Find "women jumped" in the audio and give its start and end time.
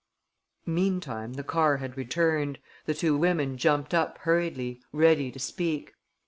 3.15-3.93